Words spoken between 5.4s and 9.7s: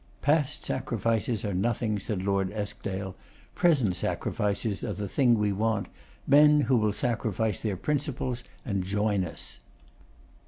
want: men who will sacrifice their principles and join us.